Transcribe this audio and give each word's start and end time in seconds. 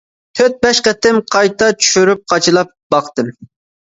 تۆت 0.37 0.55
بەش 0.65 0.79
قېتىم 0.87 1.21
قايتا 1.35 1.69
چۈشۈرۈپ 1.83 2.25
قاچىلاپ 2.33 2.73
باقتىم. 2.97 3.31